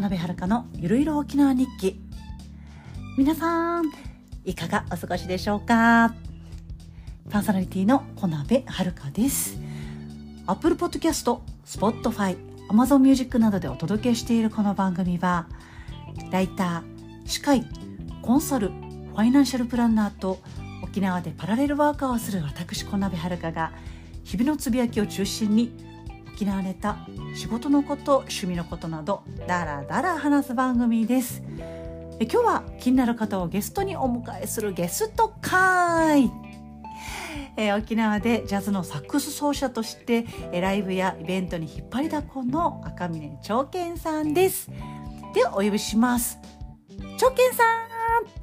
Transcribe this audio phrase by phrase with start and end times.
[0.00, 2.00] 小鍋遥のゆるいろ沖縄日記。
[3.18, 3.92] 皆さん
[4.46, 6.14] いかがお過ごしでしょうか？
[7.28, 9.58] パーソナリティの小鍋遥です。
[10.46, 12.38] Apple Podcast、Spotify、
[12.70, 15.46] Amazon Music などでお届けしているこの番組は
[16.30, 17.66] ライター、司会、
[18.22, 20.38] コンサル、ファイナンシャルプランナーと
[20.82, 23.72] 沖縄でパラレルワーカーをする私小鍋遥が
[24.24, 25.89] 日々のつぶやきを中心に
[26.40, 26.96] 沖縄ネタ
[27.34, 31.42] 仕事のこと趣味のことなどだらだら話す番組です。
[32.18, 36.30] え今日は気になる方をゲストにお迎えするゲスト会。
[37.58, 44.70] え沖縄でジャズのサックス奏者としてえライブやイベントに引っ張りだこの赤嶺長健さんです。
[45.34, 46.38] ではお呼びします。
[47.18, 48.39] 長健さん。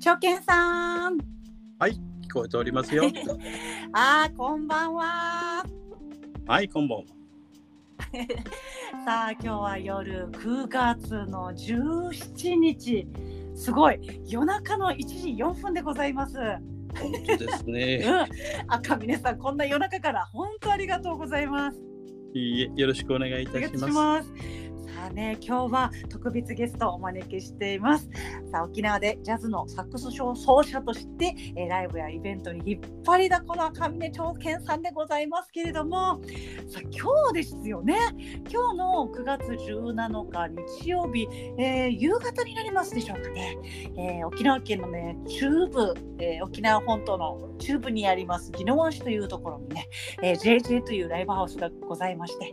[0.00, 1.18] 長健さん。
[1.78, 1.92] はい、
[2.26, 3.04] 聞こえておりますよ。
[3.92, 5.62] ああ、こんばんは。
[6.46, 7.04] はい、こんばんは。
[9.04, 13.06] さあ、今日は夜9月の17日。
[13.54, 16.38] すごい、夜中の1時4分でございます。
[16.38, 18.00] 本当ですね。
[18.64, 21.78] うん、赤嶺さん、こんな夜中から本当ありがとうございます。
[22.32, 24.32] いいえ、よろしくお願いいたします。
[25.00, 28.10] さあね、今日は特別ゲストをお招きしています。
[28.52, 36.20] さあ、沖縄でジャズのサックス奏者として、え、ライブやイベントに引っ張りだこの赤嶺長健さんでございますけれども、
[36.68, 37.96] さあ今日ですよね。
[38.50, 43.56] 今日の9月17日日曜日、えー、夕方になりますでしょうかね。
[43.96, 49.88] えー、沖縄県のね、中部、え、沖縄本島の中部にあります宜野湾市というところにね、
[50.22, 52.52] え、JJ というライブハウスがございまして。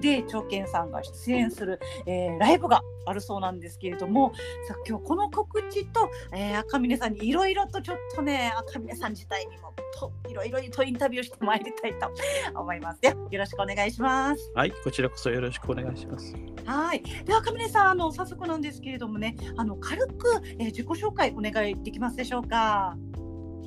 [0.00, 4.32] で長健さんが出演する、えー、ライブがあるそうなんですけれども
[4.66, 12.10] さ今日この告知と、えー、赤嶺さんにいろいろとちょっとね赤嶺さん自体にもといろいろとインタビューしてまいりたいと
[12.58, 13.00] 思います。
[13.04, 14.52] よろしくお願いします。
[14.54, 16.34] はいこちらこそよろしくお願いします。
[16.64, 17.02] はい。
[17.24, 22.96] では赤嶺さんあの早速なんですけれどもねあの軽く、えー、自己紹介お願いできますでしょうか？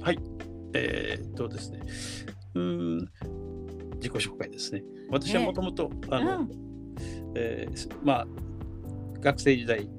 [0.01, 0.19] はい。
[0.73, 1.81] えー、っとですね。
[2.55, 3.09] うん
[3.97, 4.83] 自己紹介ですね。
[5.09, 6.49] 私はもともとあの、うん、
[7.35, 8.27] えー、まあ
[9.19, 9.89] 学生時代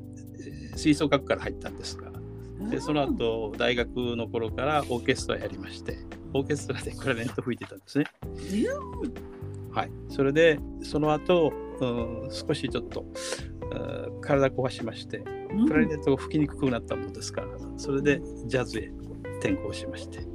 [0.76, 2.10] 吹奏楽から入ったんですが、
[2.70, 5.98] でその後大学の頃からオーケストラやりまして
[6.34, 8.04] オーケストラでクラリネット吹いてたんですね。
[9.70, 13.04] はい、それでその後、うん、少しちょっと、
[13.70, 18.90] うん、体壊しましてクラリネットが吹きにくくなったものですからそれでジャズへ
[19.38, 20.26] 転向しまして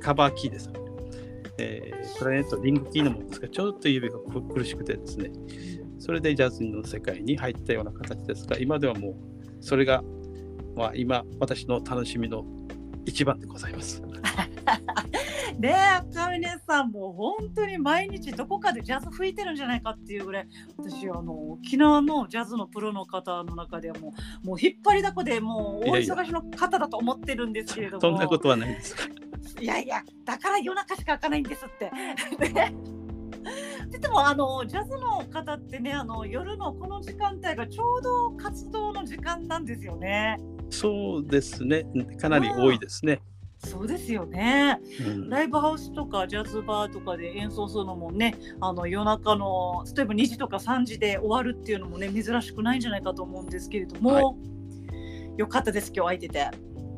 [0.00, 0.70] カバーキーです。
[1.58, 5.30] えー、クラリネットリングキーのものですがちょっと指が苦しくてですね。
[5.98, 9.14] それでジャズの世界に入ったような形ですが今ではもう
[9.60, 10.02] それが、
[10.74, 12.44] まあ、今私の楽しみの
[13.06, 14.02] 一番でございます。
[15.58, 28.00] で赤嶺さんもう本当に毎日どこかでジャズ吹いてるんじゃないかっていうぐらい私あの沖縄のジャズのプロの方の中ではもうもう引っ張りだこでもう大忙しの方だと思ってるんですけれども。
[28.00, 28.96] そんなことはないです
[29.60, 31.90] いやいやだから夜中しか開かないんですって。
[33.98, 40.38] でもあのジャズの方ってねあの夜のこの時間帯がちょうど活動の時間なんですよね。
[40.70, 41.84] そうですね
[42.20, 43.20] かなり多いですね。
[43.64, 56.50] そうですよね、うん、ライブハウスとかジャズバーとかで演奏するのもねあの夜中の例えば2時とか3時で終わるっていうのもね珍しくないんじゃないかと思うんですけれども、はい、よかったです今日空いてて。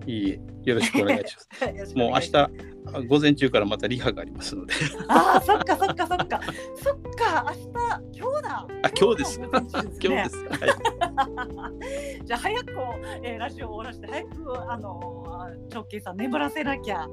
[0.06, 0.40] いいえ
[0.70, 1.94] よろしくお願いします。
[1.96, 2.75] もう明日
[3.08, 4.74] 午前中からまたリハがありますので。
[5.08, 6.40] ああ、そっかそっかそっか。
[6.82, 8.66] そっか、明日、今日だ。
[8.82, 9.40] あ、今日です。
[9.40, 10.36] 今日です。
[10.46, 12.72] はい、 じゃあ早く、
[13.22, 15.26] えー、ラジオを終わらせて早くあの
[15.70, 17.06] 長慶さん眠らせなきゃ。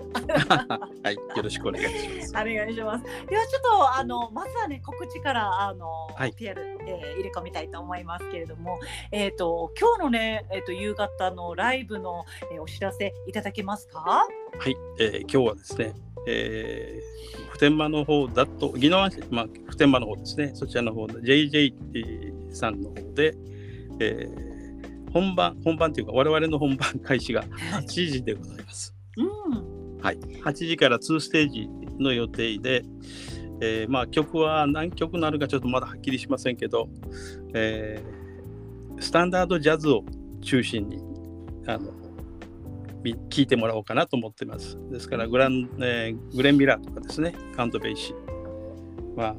[1.04, 2.32] はい、よろしくお願いします。
[2.32, 3.04] お願いします。
[3.28, 8.80] ではちょっとあのまずはね告知からあの、はい、PR、えー、入れ込みたいと思いますけれども、
[9.12, 14.00] えっ、ー、と今日のねえっ、ー、と夕方のライブの、えー、お知らせいただけますか？
[14.00, 15.94] はい、えー、今日はですね、
[16.28, 23.34] えー、普天間の方だと、宜野湾市、まあ、普天間の方ですね、そちらの方の JJ さんの方で、
[24.00, 28.94] えー、本番、本番というか、我々の本番開始が8時でございます。
[29.16, 32.84] うん、はい、8時から2ステージの予定で、
[33.62, 36.90] えー、まあ曲は何曲なるかちょっとまだはっきりしませんけど、
[37.54, 40.04] えー、スタンダードジャズを
[40.42, 40.98] 中心に
[41.68, 42.03] あの
[43.12, 44.78] 聞いてもらおうかなと思ってます。
[44.92, 49.18] ですからグラン、えー、グレン・ミラーとかですね、カウント・ベイシー。
[49.18, 49.36] まあ、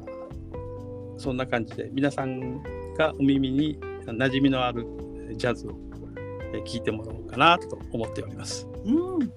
[1.17, 2.61] そんな感じで皆さん
[2.97, 4.85] がお耳に馴染みのある
[5.35, 5.71] ジャズを
[6.65, 8.67] 聞いてもらおうかなと思っております。
[8.85, 9.31] うん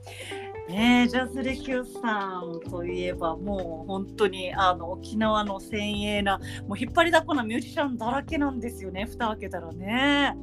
[0.69, 10.37] ねジャズレキオスさんといえばもう本当にあの沖縄の先鋭なもう引っ張りだこなミュージシャンだらけなんですよね蓋開けたらね。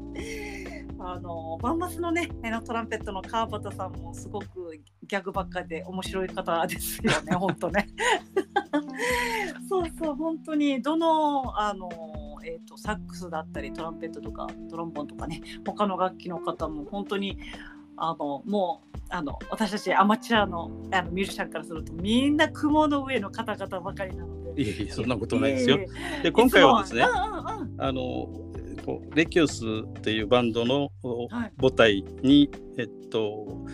[1.07, 7.87] あのバンバスのねのトランペットの川端さんもすごくギャグばっかりで面白い方ですよね 本当ね。
[9.69, 11.89] そうそう本当にどのあの
[12.43, 17.39] えーと、サックスだったりトランペットとかトロンボンとかね他の楽器の方も本当に
[17.97, 24.61] あのもうあの私たちアマチュアのあのミュージシャンからするとみんな雲の上の方々ばかりなので。
[24.61, 25.79] いえいえそんなことないですよ。
[26.23, 28.44] で今回はですね、あの
[29.13, 30.89] レキオスっていうバンドの
[31.59, 33.65] 母体に、はい、えっと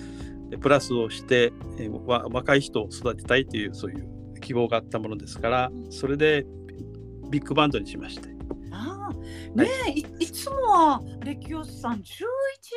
[0.60, 6.46] プラスをして、え若い人を育てたいというそういう希望があったものですからそれで
[7.30, 8.30] ビッグバンドにしまして。
[8.72, 9.10] あ
[9.56, 12.04] ね、はい、いいつもはレキオスさん11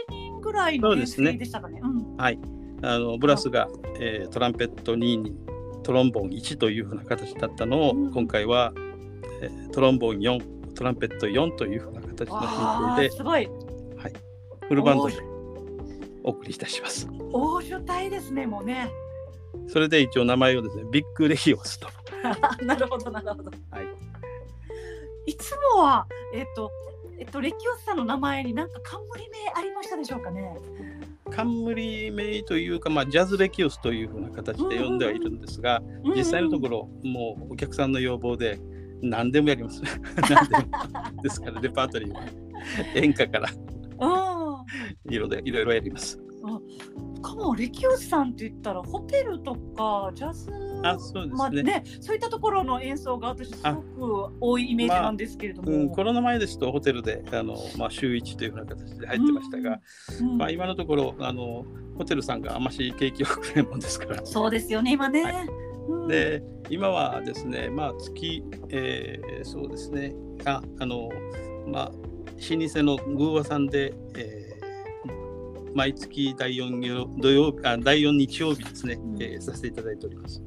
[0.09, 1.75] 人ぐらいの編成でしたかね。
[1.75, 2.39] ねうん、はい。
[2.83, 5.37] あのブラスが、えー、トランペット2に
[5.83, 8.73] トロンボン1というふうな形だったのを、うん、今回は、
[9.43, 12.49] えー、トロンボン4トランペット4というふうな形の編
[12.97, 13.47] 成で、すごい、
[13.97, 14.13] はい、
[14.69, 15.15] フルバンドで
[16.25, 17.09] お送りいたします。
[17.33, 18.91] 大所帯ですね、もうね。
[19.69, 21.89] それで一応名前をですね、ビッグレヒオスと。
[22.65, 23.51] なるほど、なるほど。
[23.71, 23.87] はい。
[25.27, 26.71] いつもは、えっ、と、
[27.19, 30.57] えっと、レキオスさんの名前になんか冠名ありましたでしょうかね。
[31.31, 35.83] 冠名というか、まあ、ジャズレキオスというふうな形で呼んではいるんですが、
[36.15, 38.61] 実際のところ、もうお客さんの要望で
[39.05, 39.83] 何でもやります。
[40.31, 40.57] 何で
[41.17, 41.23] も。
[41.23, 42.23] ですから、レパートリーは。
[42.95, 43.49] 演歌から。
[45.11, 46.25] いろいろやります。
[47.25, 50.51] かもレキオスさんって言ったらホテルとかジャズ
[50.83, 59.81] あそうですね,、まあね、そういったところの演奏が私すごく多いイメージなんですけれども、まあうん、コロナ前ですとホテルであの、まあ、週1というふうな形で入ってましたが、
[60.21, 61.65] うんうん、まあ、今のところあの
[61.97, 64.25] ホテルさんがあまし景気よくくれるもんですから。
[64.27, 70.15] そうですよね今ね、はい、で今はですねまあ月、えー、そうですね
[70.45, 71.11] ああの
[71.67, 74.55] まあ老舗のグーワさんで、えー
[75.75, 80.43] 毎月第4土曜あ第4日曜日ですね、うん、えー、させていただいております。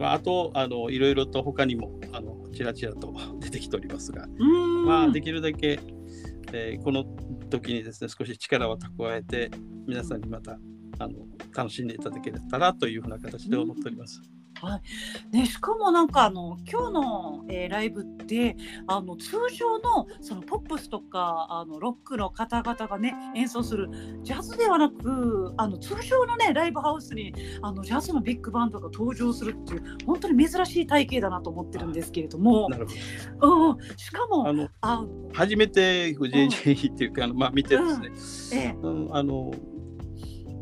[0.00, 4.26] あとあのいろいろと他にもあのちらちらと 出てきておりますが、
[4.86, 5.78] まあ、できるだけ、
[6.52, 7.04] えー、この
[7.48, 9.50] 時にですね少し力を蓄えて
[9.86, 10.58] 皆さんにまた
[10.98, 14.20] あの楽しんでいただけたらというふうな形で思っております。
[14.60, 14.80] は
[15.32, 15.36] い。
[15.36, 18.56] ね、しかもなんかあの今日の、えー、ライブって
[18.86, 23.88] あの通常のそのポップスとかあのロックの方々がね演奏する
[24.22, 32.86] ジャズではなくあの通常のねライブハウスにあのジャズのビッグバンドが登場するっていう本当に珍しい体系だなと思ってるんですけれども、なる
[33.40, 33.70] ほど。
[33.70, 38.76] うん、しかもあのあ初めて JJ っていうか、あのまあ、見てですね、ええ。
[38.80, 39.52] うん、あの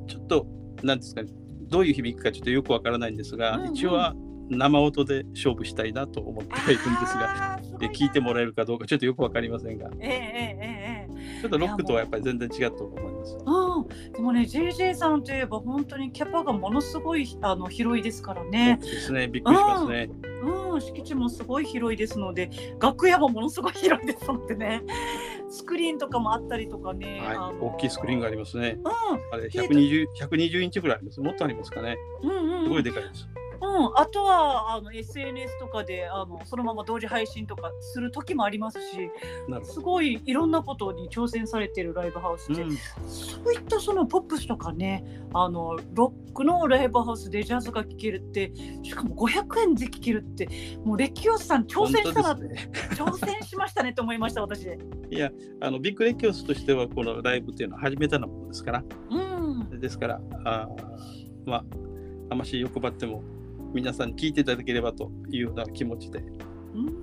[0.08, 0.46] ちょっと
[0.82, 1.41] なんですかね
[1.72, 4.14] どういう響きかちょっとよくわからないんですが、うんうん、一応は
[4.50, 10.91] 生音で勝負したいなと思ってはいるんですが、で聞いてもらえるかどうかちょっとよくわかりませんが、えー、えー、えー、
[11.42, 13.36] ちょっとロックとはやっぱり全然違うと思います。
[13.44, 18.78] うん、でもね JJ さんといえば本当にキャパがものすごいあの広いですからね。
[18.80, 20.08] ですねびっくりしますね。
[20.44, 22.50] うん、敷地もすごい広いですので
[22.80, 24.82] 楽屋もものすごい広いですのでね
[25.50, 28.78] スクリーンとかもあったりとかね、はい、大きいスクリーンがありますね。
[28.84, 28.92] うん、
[29.32, 31.20] あれ120、120インチぐらいあります。
[31.20, 31.96] もっとありますかね。
[32.22, 33.28] うんうん、すごいでかいです。
[33.62, 39.08] うん、あとはあの SNS とかであのそのまま同時配信とかする時もありますし
[39.62, 42.76] すごいいろんなことに挑戦されてるライブハウスで、うん、
[43.06, 48.52] そういったそのポップスとかねあのロックのライブハウスでジャズが聴けるって
[48.82, 50.48] しかも500円で聴けるって
[50.84, 54.66] もうレキオスさん挑戦したら、ね、挑戦しましたねと思いました私。
[55.10, 60.68] いやあのビッグレキオスとしてはこのライブっていうのは始めたのものですから、うん、ですからあ
[61.44, 61.64] まあ
[62.30, 63.22] あまし欲張っても
[63.72, 66.18] 皆さんに聞いていただければというような気持ちで。
[66.74, 67.01] うん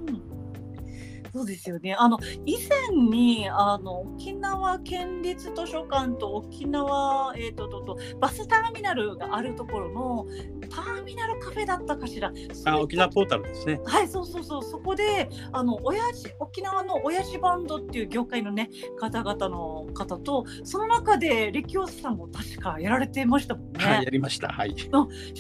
[1.34, 1.94] そうですよね。
[1.94, 10.26] あの以前にあの沖縄県立図書館と沖縄えっ、ー、とととバスターミナルがあるところの
[10.70, 12.32] ターミナルカフェだったかしら。
[12.66, 13.80] あ沖縄ポータルですね。
[13.86, 14.64] はい、そうそうそう。
[14.64, 18.70] そこであの親父沖縄の親父バンドっていう業界のね
[19.00, 23.86] 方々の方とその中でレキオスさんも確かやられてましたもんね。
[23.86, 24.50] はい、やりました。
[24.50, 24.76] はい。
[24.78, 24.90] し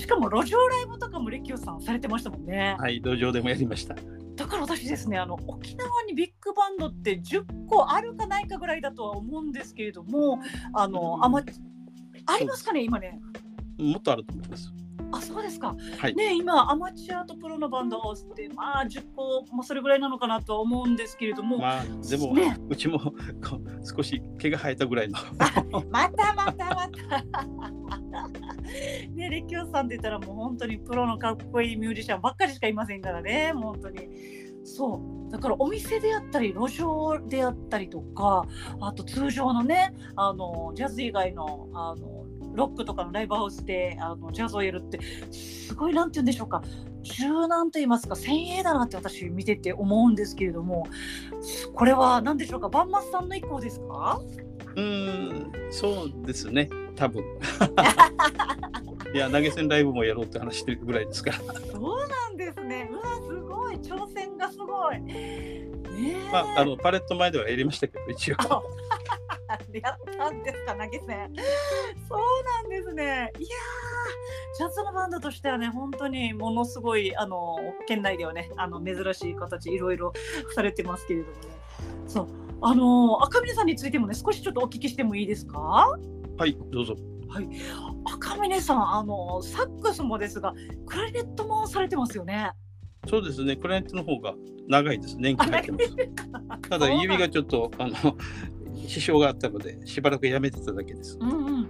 [0.07, 2.75] かも路上ライブとかもレキオスさんされてましたもんね。
[2.79, 3.95] はい、路上でもやりました。
[4.39, 10.39] だから私ですねあの沖縄にビッグバンドって10個あるかないかぐらいだとは思うんですけれども
[10.73, 13.19] あのあまありますかね今ね。
[13.77, 14.71] もっとあると思います
[15.11, 16.15] あそうですか、はい。
[16.15, 22.57] ね今アマチュアとプロのバンドを合わせてまあ10個、まあ、それぐらいなのかなとは思うんですけれども、まあでも、ね。
[22.69, 22.99] うちも
[23.83, 25.17] 少し毛が生えたぐらいの。
[25.89, 27.23] またまたまた。
[29.15, 33.53] ねレキオさんって言ったらもう本当にプロのかっこいいミュージシャンばっかりしかいませんからね。
[33.53, 34.09] もう本当に。
[34.63, 35.19] そう。
[35.31, 38.45] だからお店であったり路上であったりとか
[38.81, 42.18] あと通常のねあのジャズ以外のあの
[42.53, 44.99] ロックとかのライブハウスであのジャズをやるって
[45.31, 46.61] すごいなんて言うんでしょうか。
[47.01, 50.85] 柔軟と言いますか先鋭だなって私見てて思うんですけれども
[51.73, 52.67] これは何でしょうか。
[52.69, 54.19] バンマスさんの意向ですか？
[54.75, 56.69] うーんそうですね。
[56.95, 57.23] 多分。
[59.13, 61.37] いや投げ銭ライブもやろうって話してるぐらいですから。
[61.37, 61.43] そ
[61.79, 62.87] うなんですね。
[62.91, 64.97] うわ、すごい、挑戦がすごい。
[66.31, 71.07] まああのパレット前ではやりましたけど一応あやったんですか、投げ銭。
[71.07, 73.03] そうなんですね。
[73.03, 80.13] いやー、ジャズのバンドとしてはね、本当にものすごい、あの、県内ではね、あの、珍しい形、いろいろ
[80.53, 81.41] されてますけれどもね。
[82.07, 82.27] そう。
[82.61, 85.97] あの赤嶺さんについてもね少しちょっとお聞きしてもいいですか？
[86.37, 86.95] はいどうぞ
[88.13, 90.53] 赤嶺さんあのサックスもですが
[90.85, 92.51] クラリネットもされてますよね
[93.07, 93.55] そうですね。
[93.55, 94.35] クライアントの方が
[94.67, 95.15] 長いです。
[95.17, 96.69] 年季入ってます。
[96.69, 97.93] ただ指がちょっとあの
[98.87, 101.17] 支障があったのでしばらくやめてただけです。
[101.19, 101.67] うんうん。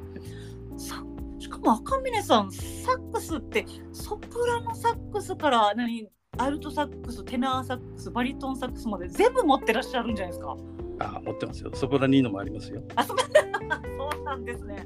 [0.78, 1.04] さ
[1.40, 6.08] しかも赤嶺さんサックスってソプラノサックスから何
[6.38, 10.58] アルトサックステナーサックスバリトンサックスまで全部持ってらっしゃるんじゃないですか？
[11.02, 11.72] あ持ってますよ。
[11.74, 12.82] ソプラニーノもありますよ。
[12.96, 14.86] あそう そうなんですね。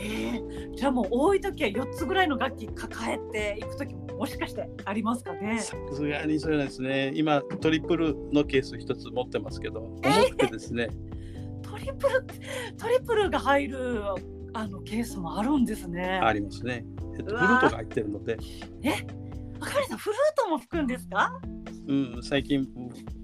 [0.00, 5.60] えー、じゃあもう多い時は4つぐらいの楽器抱えていく時ももしかしてありますかね？
[5.60, 7.12] さすがにそうですね。
[7.14, 10.88] 今トリプルのケース一つ持ってますけど重くてですね、
[11.62, 12.26] トリプル
[12.76, 14.02] トリプルが入る
[14.54, 16.20] あのケースもあるんですね。
[16.22, 16.84] ありますね、
[17.18, 18.36] えっと、フルートが入ってるので、
[19.60, 21.40] 赤嶺さんフルートも吹くんですか？
[21.86, 22.66] うん、最近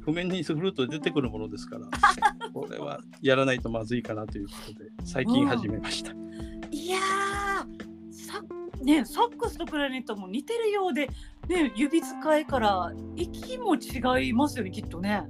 [0.05, 1.87] 譜面にフルート出てくるものですから
[2.55, 6.13] これはやらないとまずいかなということで最近始めました、
[6.71, 8.41] いやーサ
[8.85, 11.09] ねサックスとクラリネットも似てるようで、
[11.49, 15.25] ね、指使いから息も違いますよねきっとね。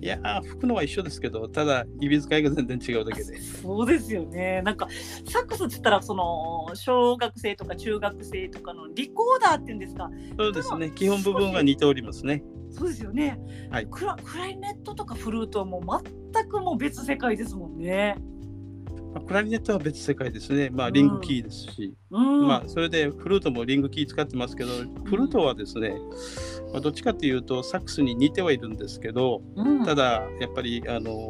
[0.00, 3.40] いやー吹くのは一緒ですけどただ指使いが全然違うだけで。
[3.40, 4.60] そうですよね。
[4.62, 4.88] なんか
[5.30, 10.10] サックスって言ったらその小学生とか中学生とかのリコーダーっていうんですか。
[10.36, 10.90] そうですね。
[10.90, 12.42] 基本部分は似ておりますね。
[12.72, 13.38] そうですよね、
[13.70, 13.86] はい。
[13.86, 15.82] クラクラリネットとかフルートはもう
[16.34, 18.16] 全くもう別世界ですもんね。
[19.14, 20.70] まあクラリネットは別世界ですね。
[20.70, 24.70] まあリングキーですし、うん、まあそれでフルートもリングキー使ってますけど
[25.04, 25.94] フルートはですね、
[26.72, 31.28] まあ、どっちかっていうとサックスに似てはいるんですけどうん、ただやっぱりあの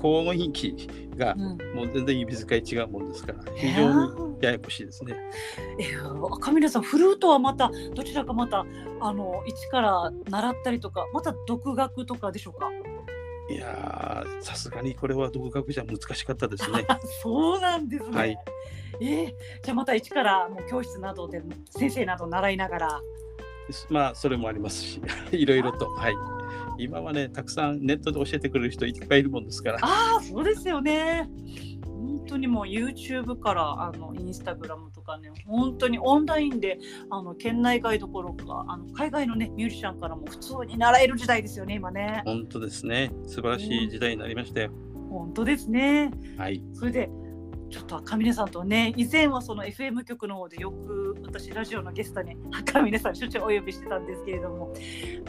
[0.00, 0.88] 高音域
[1.18, 1.42] がうん、
[1.74, 5.16] もう全然指使い違うもんですから非常にややこしいですね。
[5.80, 8.64] えー、赤嶺さんフルートはまたどちらかまた
[9.00, 12.70] あの一から習ったりとかまた独学とかでしょうか？
[13.50, 16.86] いやーさすがにこれは独学じゃ難しかったですね。
[17.22, 18.16] そうなんですね。
[18.16, 18.38] はい
[19.00, 19.26] えー、
[19.62, 23.00] じゃあまた一からもう教室などで先生など習いながら。
[23.90, 25.00] まあそれもありますし
[25.30, 26.14] いろいろとはい
[26.78, 31.28] 今はねたくさんネットで教えてくれる人いっぱいいるもんですからああそうですよね。
[31.98, 36.78] 本当にもう YouTube からあのインスタグラムとかね本当にオンラインで
[37.10, 42.22] あの県内外どころかあの海外のねミュージシャンからも普通に習える時代ですよね今ね。
[42.24, 44.70] 本当ですね素晴らしい時代になりましたよ。
[45.10, 46.10] 本当ですね。
[46.36, 47.10] はいそれで
[47.70, 54.72] ちょっと赤嶺さんとね以前はその FM 局の方でよく私ラジオのゲストに 赤嶺さんしょっちゅうお呼びしてたんですけれども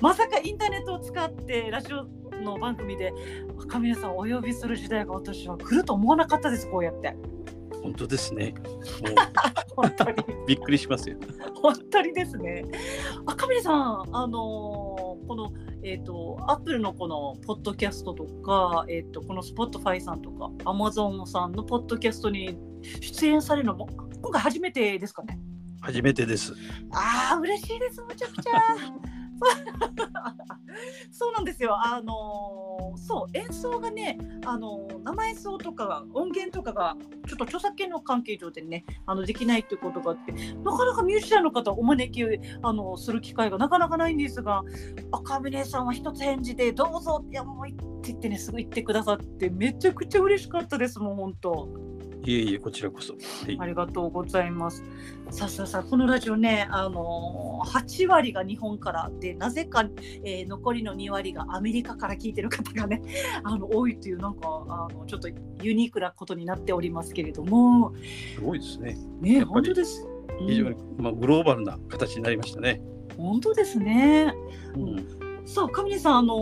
[0.02, 2.06] まさかインターネットを使ってラジオ
[2.42, 3.14] の番組で
[3.60, 7.16] 赤嶺さんをお呼びする時代が私は来ると思わなかったですこうやって。
[7.82, 8.54] 本当ですね。
[9.76, 11.18] も 本当にうびっくりしますよ。
[11.62, 12.66] 本当にですね
[13.26, 15.52] 赤嶺さんあのーこの
[15.84, 22.58] えっ、とアップルのこのポッドキャストとかえっ、とこの Spotify さんとか Amazon さんのポッドキャストに
[23.02, 23.88] 出演されるのも
[24.22, 25.40] 今回初めてですかね？
[25.82, 26.54] 初めてです。
[26.92, 28.52] ああ嬉しいですむちゃくちゃ
[31.12, 42.24] そうなんですよあのーそう演奏がねあのー生演奏とか音源とかがちょっと著作権の関係上でねあのできないっていうことがあってなかなかミュージシャンの方お招き
[42.62, 44.64] あのする機会がなかなかないんですが
[45.12, 51.90] 赤嶺さんは一つ返事で「どうぞ」いやもうって言ってねすぐ行ってくださってめちゃくちゃ嬉しかったですもん本当。
[52.24, 53.14] いえいえ、こちらこそ。
[53.14, 54.84] はい、ありがとうございます。
[55.32, 59.86] さあさあさあ、このラジオね、あのー、8割が日本からで、なぜか、
[60.24, 63.02] えー、残りの2割がアメリカから聞いてる方がね、
[63.44, 65.30] あの多いという、なんか、あのちょっと
[65.64, 67.94] ユニークなことになっておりますけれども。
[68.36, 68.98] すごいですね。
[69.22, 70.06] ね、本当です。
[70.40, 72.82] 非常に、うん、まあ、グローバルな形になりましたね。
[73.18, 74.34] 本当ですね。
[74.76, 75.06] うん、
[75.46, 76.36] さあ、上根さん、あの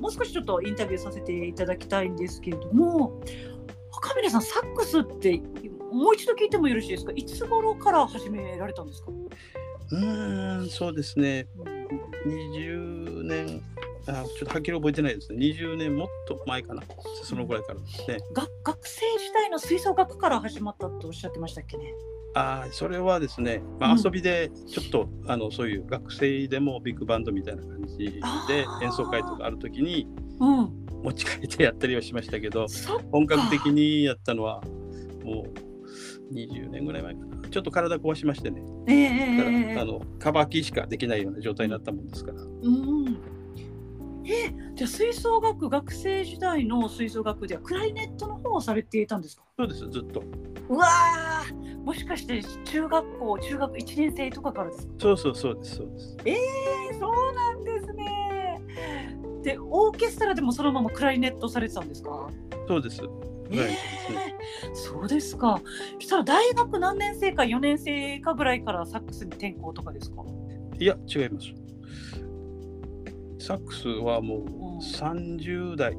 [0.00, 3.20] もう少しちょっとインタビューさせていただきたいんですけれども。
[3.90, 5.42] 上根さん、サックスって
[5.92, 7.12] もう一度聞いてもよろしいですか？
[7.14, 9.10] いつ頃から始められたんですか？
[9.90, 11.46] うん、そうですね。
[12.26, 13.62] 二十年。
[14.06, 15.38] あちょっとはっきり覚えてないですね。
[15.38, 16.82] 20年もっと前かな。
[17.24, 18.18] そのぐらいからですね。
[18.32, 21.92] が学生時代の吹奏楽から始まったとおっしゃってましたっけね？
[22.34, 30.06] あそれはですね、まあ、遊びでちょっと、うん、あのそういう学生でもビッグバンドみたいな感じで演奏会とかあるときに、
[30.40, 32.66] うん、持ち帰ってやったりはしましたけど
[33.12, 34.60] 本格的にやったのは
[35.24, 35.46] も
[36.30, 37.48] う20年ぐらい前かな。
[37.48, 42.42] ちょっと体壊しましてね、えー、あのカバーキーしかできないような状態になったもんですから。
[42.42, 43.18] うん。
[44.30, 49.44] えじゃあ吹奏楽学生時代の吹奏楽ではクラリネットの方をされていたんですか？
[49.58, 50.22] そうですずっと。
[50.68, 50.86] うわ
[51.82, 58.60] もしかして中学校中学1年生とかからですかそうそうそうですそうですえー、そうなんですね
[59.42, 62.28] でオーケストラでもそのままクラリネットされてたんですか？
[62.66, 63.02] そうです。
[63.50, 65.60] えー、そうですか。
[65.94, 70.22] そしたら大学何年生か4年生かぐらいからサックスに転校とかですか？
[70.78, 71.46] いや、違います。
[73.46, 75.94] サックスはもう30代、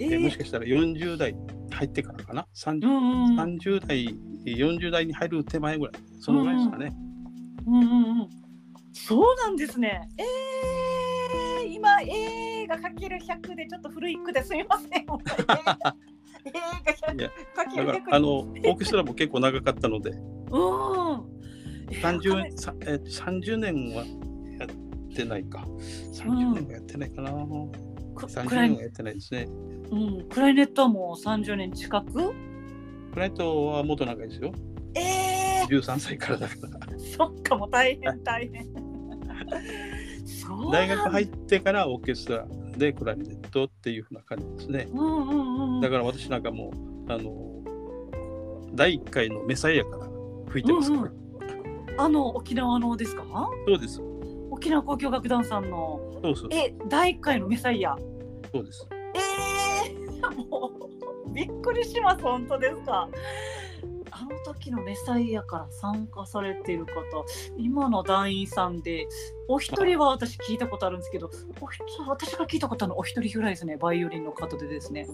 [0.00, 1.36] えー、もしかしたら40代
[1.70, 4.08] 入ってからかな？30,、うんうん、30代、
[4.46, 6.92] 40代に入る手前ぐらい、そのぐらいですかね。
[7.66, 7.86] うんうんう
[8.24, 8.28] ん、
[8.92, 10.08] そうなんですね。
[10.18, 10.26] えー、
[11.78, 14.88] 今、えーがかける100でちょっと古い句ですみません。
[14.90, 15.16] 映画
[17.64, 20.18] かける100あのオーケストラも結構長かったので、うん、
[22.02, 22.44] 30,
[22.84, 24.04] え30年は
[24.58, 24.68] やっ
[25.14, 25.64] てないか。
[26.14, 27.30] 30年はやってないかな。
[27.30, 27.70] うん、
[28.16, 29.46] 30年はやってないですね。
[29.90, 32.12] うん、クライネットはもう30年近く？
[32.12, 32.20] ク
[33.14, 34.52] ライネットはもっと長いですよ。
[34.94, 36.70] ええー、13歳からだから。
[36.98, 38.66] そっかも大変大変。
[40.70, 44.88] 大学入ってからオーケストラでクラリネットっていうふうな感じですね。
[44.92, 46.72] うんうんうん、だから私なんかも
[47.08, 47.62] うあの
[48.74, 50.08] 第1回のメサイアから
[50.48, 51.02] 吹いてますから。
[51.02, 53.24] うんうん、あの沖縄のですか？
[53.66, 54.00] そうです。
[54.50, 56.00] 沖縄交響楽団さんの。
[56.22, 57.96] そうそうえ第1回のメサイア。
[58.52, 58.88] そうです。
[59.14, 59.18] え
[59.90, 60.70] えー、 も
[61.26, 63.08] うびっくりします本当ですか？
[64.20, 66.92] あの時のメサイアから参加されている方
[67.56, 69.06] 今の団員さんで
[69.46, 71.66] お一人は私聞いたことあるんですけどお
[72.08, 73.76] 私が聞いたことあるのお一人ぐらいですね。
[73.76, 75.06] バイオリンの方でですね。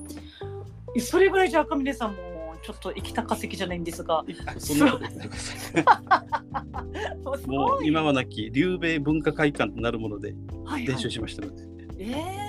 [0.98, 4.24] それぐらいじゃ赤嶺さんもちょっと行きた化石じゃないんですが。
[4.58, 5.14] そんなことない
[7.46, 10.34] もう今はなき竜兵文化会館となるもので
[10.86, 12.43] 練習しましたので、はいはい、ええー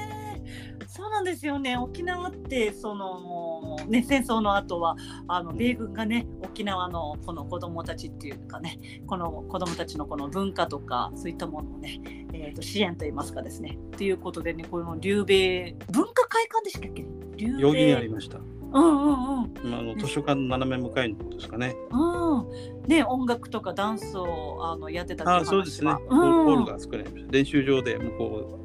[0.96, 4.96] そうなんですよね沖縄ってその、ね、戦争の後は
[5.28, 12.00] あの米軍がね沖縄のこの子どもたちっていうかねこの子どもたちのこの文化とかそういったものをね、
[12.32, 17.06] えー、と支援といいますかですねということでねこの竜兵文化会館でしたっけ？
[17.36, 18.38] 竜兵にありました。
[18.38, 21.76] うんうんうん、あの図書館の斜め向かいですかね。
[21.92, 25.92] うん、ね音楽とかダンスをあのやってたあそうですね。
[25.92, 27.32] うん、ホールが作られました。
[27.34, 28.65] 練習場で向こう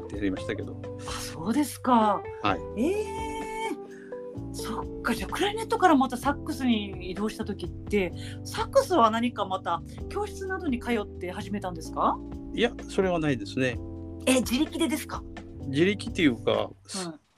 [0.00, 0.80] 使ってやりましたけど。
[1.06, 2.22] あそうですか。
[2.42, 8.12] はい、ええー、そっかじゃあクラリネットからまたサックスに移動した時って
[8.44, 12.16] サックスは何かまた教室などに通って始めたんですか？
[12.54, 13.78] いやそれはないですね。
[14.26, 15.22] え自力でですか？
[15.66, 16.70] 自力っていうか、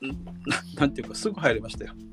[0.02, 0.24] うん、
[0.78, 1.92] なんていうかすぐ入りましたよ。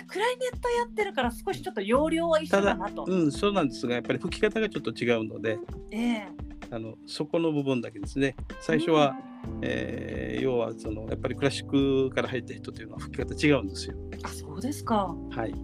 [0.00, 3.04] かクライネットやってるから少しちょっと容量は一緒だなと。
[3.06, 5.58] うんそうなんですがやっぱり吹き方がちょっと違うので、
[5.90, 6.28] ええ
[6.70, 13.94] あのそこの部分だけですね最初は、うん、えー、要はそのやっぱりクラシックから入った人というのは吹き方違うんですよ。
[14.22, 15.14] あそうですか。
[15.30, 15.54] はい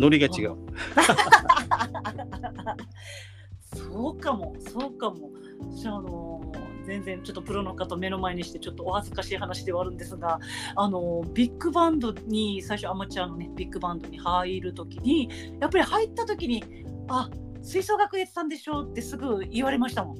[0.00, 0.56] ノリが違う。
[3.74, 5.30] そうかもそうかも。
[5.70, 6.40] じゃあの
[6.88, 10.40] 全然ちょっとプロの方目の前にしてちょっとお恥ずかしい話ではあるんですが
[10.74, 15.28] あのビッグバンドに最初アマチュアのねビッグバンドに入る時に
[15.60, 16.64] やっぱり入った時に
[17.08, 17.28] あ
[17.62, 20.18] 吹奏楽やってたんでしょうってすぐ言われましたもん。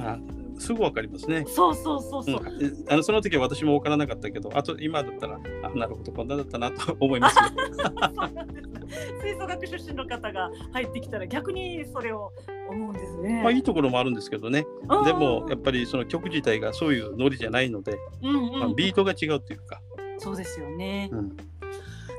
[0.00, 0.18] あ
[0.58, 1.44] すぐわかりますね。
[1.48, 2.42] そうそうそうそう。
[2.42, 7.36] うん、あのその時は私もわからなかったけど、あと今だったら、あなるほどこんなだったなと思います、
[9.20, 12.32] 吹奏楽出身の方が入ってきたら逆にそれを
[12.68, 13.42] 思うんですね。
[13.42, 14.66] まあいいところもあるんですけどね。
[15.04, 19.80] でもやっぱりその曲自体がそういうノリじゃないので、うんうん、まあ、ビートが違うっていうか。
[20.18, 21.08] そうですよね。
[21.12, 21.36] うん、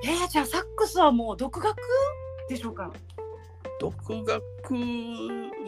[0.03, 1.75] えー、じゃあサックスはもう独学
[2.49, 2.91] でしょうか？
[3.79, 4.73] 独学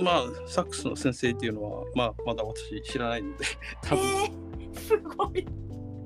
[0.04, 3.46] まあサックスの先生っていうのは、まあ、まだ私知らないので
[3.82, 5.46] 多分、えー、すごい。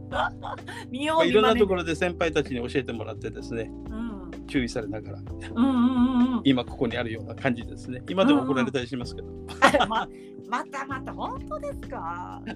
[0.90, 4.07] 見ようまあ、いろんなところで先輩たちに教えてもらってですねうん
[4.48, 5.20] 注意されながら
[5.56, 6.42] うんうんうんうん。
[6.44, 9.28] 今ここにあるような感じですね今でも怒られたりしますけど、
[9.88, 10.08] ま
[10.50, 12.42] またまた本当ですか？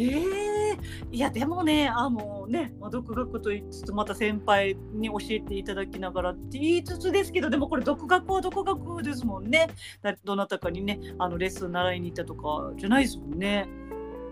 [0.00, 0.78] ええ
[1.10, 9.66] いやでもねあのね、まあ、独学と言いつつまた先輩に教えていただきながらって言いつつですけどでもこれ独学は独学ですもんね
[10.00, 13.68] だどなたかにねあのレッスン習いに行ったとかじゃないですもんね。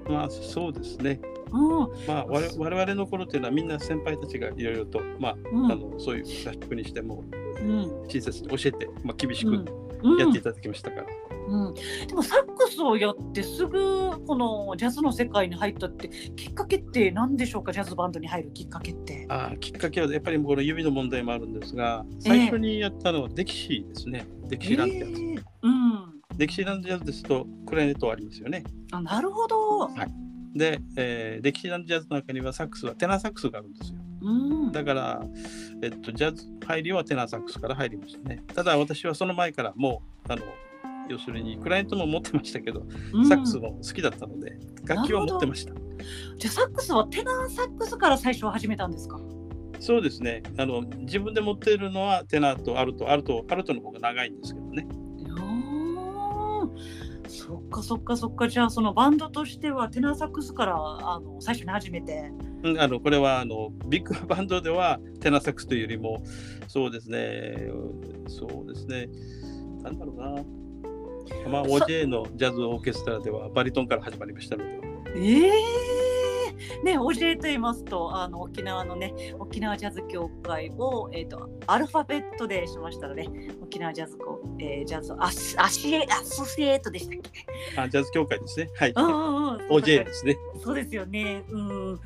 [0.09, 1.21] まあそうですね。
[1.53, 5.73] うんまあ我々我々の頃っていうのはみんな先輩たちがいろいろとまあ,、うん。
[5.73, 7.25] あのそういう合宿にしても
[7.61, 8.09] うん。
[8.09, 10.19] 親切に教えて、まあ、厳しくうん。
[10.19, 11.07] やっていただきましたから、
[11.49, 11.75] うん、
[12.07, 17.73] でもサックスをやってすぐこのジャズの世界に入ったってきっかけって何でしょうか？
[17.73, 19.25] ジャズバンドに入るきっかけって。
[19.31, 25.36] ああきっかけはやっぱりこの指の問題もあるんですが最初にやったのはデキシーですね、デキシーランってやつ、えー
[26.37, 28.63] うんデキシーランドジャズですとクラリネットありますよね。
[28.93, 29.89] あなるほど。
[30.55, 33.99] で、えー、デキシーランドジャズの中にはサックスはテナーサックスがあるんですよ。
[34.21, 34.31] う
[34.69, 35.23] ん、だから、
[35.83, 38.43] えっと、ジャズ入りはテナーサックスから入りましたね。
[38.55, 40.43] ただ私はその前からもうあの
[41.09, 43.27] 要するにクライアントも持ってましたけど、うん。
[43.27, 45.73] サックスも好きだったので楽器は持ってました。
[46.39, 49.19] じゃあサックスはテナーサックスから最初始めたんですか？
[49.81, 50.43] そうですね。
[50.59, 54.87] あの自分で持っているのはテナーとアルトアルトアルトの方が長いんですけどね
[57.29, 58.49] そっかそっかそっか。
[58.49, 62.31] じゃあそのバンドとしてはテナーサックスからあの最初に始めて。
[62.63, 66.23] うんあのこれはあのビッグバンドではテナーサックスというよりも
[66.69, 67.69] そうですね。
[68.29, 69.09] そうですね。
[69.83, 71.51] なんだろうな。
[71.51, 74.81] まあ OJ のジャズオーケストラではバリトンから始まりましたので
[75.17, 76.16] ええ
[76.85, 83.29] ね教えと言いますとあの沖縄のね沖縄ジャズ協会を、えー、とアルファベットでしましたらね
[83.63, 87.81] 沖縄ジャズコ、えー、ジャズアスアシエアソシエートでしたっけ？
[87.81, 91.45] あジャズ協会ですねはい OJ ですねそうですよね。
[91.49, 92.01] うん。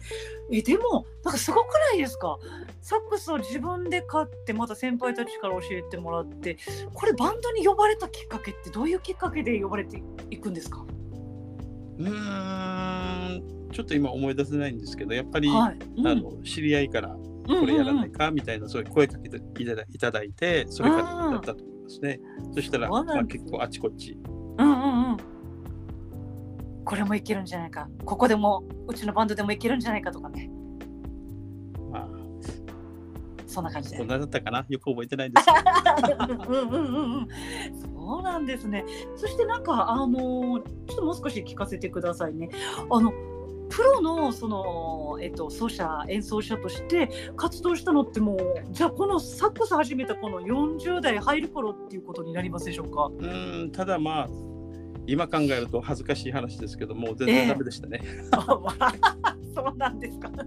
[0.53, 2.39] え、でも、なんかすごくないですか？
[2.83, 6.59] サックスを自分で買って、また先輩たちから教えてもらって。
[6.93, 10.85] これバンドに呼ばれたきっかけって、どういうきっかけで呼ばれていくんですか？
[11.99, 15.78] うーんちょっと今思い出せないんですけどやっぱり、はい。
[15.96, 17.18] うんあの知り合いからこ
[17.61, 22.20] これやらないかみたいなそういう声かけていただいただいてそれからだったと思いますね。
[22.54, 24.16] そしたら、まあ、結構あちこち
[24.59, 25.16] うんうんうん。
[26.85, 27.88] これもいけるんじゃないか。
[28.04, 30.50] ここでも、うちのバンドでもいけるんじゃないかとかね。
[31.90, 32.09] まあ
[33.46, 34.06] そんな感じでこん。
[34.09, 34.64] なだったかな？
[34.68, 35.46] よく覚えてないです
[36.48, 37.28] うんうんうんうん。
[37.96, 38.85] そうなんですね。
[39.16, 42.48] そしてなんかあのーちょっともう少し聞かせてくださいね。
[42.90, 43.12] あの
[43.70, 48.38] プロのそのえっと奏者演奏者として活動したのってもう
[48.70, 53.11] じゃあこのサックス始めたこの40代入る頃っていうことになりますでしょうか？
[53.18, 53.26] う
[53.64, 54.28] んただまあ
[55.11, 58.01] 今考えると恥ずかしい話ですけどもう全然ダメでしたね。
[58.31, 60.31] あまあそうなんですか。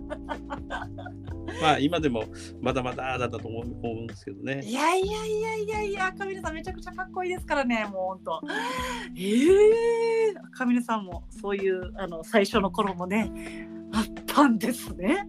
[1.61, 2.23] まあ今でも
[2.61, 4.61] まだまだだったと思う思うんですけどね。
[4.63, 8.41] いやいやいやいやいや、カミネさんめちゃくちゃかっこいいですからね、もう本当。
[9.17, 13.31] ええー、カミネさんもそういうあの最初の頃もね、
[13.91, 15.27] あったんですね。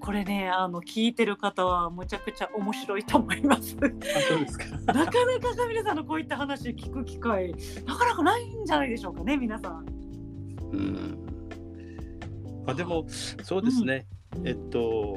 [0.00, 3.76] これね、あの聞いてる方はむちゃくちゃ面白いと思います。
[3.80, 4.94] なか。
[4.94, 5.10] なか
[5.56, 7.54] カミネさんのこういった話聞く機会、
[7.86, 9.86] なかなかないんじゃないでしょうかね、皆さん。
[10.72, 11.18] うん。
[12.66, 14.06] まあ、でもそうですね、
[14.44, 15.16] えっと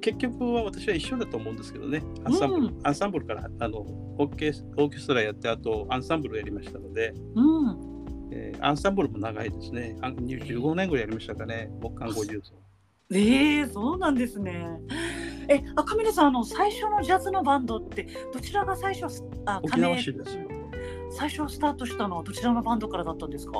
[0.00, 2.02] 結局は私は一緒だと思うんですけどね。
[2.24, 2.80] アンサンブル、うん。
[2.82, 7.98] アンサンブルからあのオーケスオーケストラやってあとアンサンブルやりましたので、うん。
[8.30, 9.96] えーアンサンブルも長いですね。
[10.00, 11.70] あ15年ぐらいやりましたかね。
[11.80, 12.54] 木管50層
[13.12, 14.66] ええそうなんですね。
[15.48, 20.46] え、あ、カミネさん、あの最初のジャズのバンドってどちらが最初すあ沖縄市ですよ
[21.10, 23.52] 最初スタートしたのはどちらのバンドからだったんですか？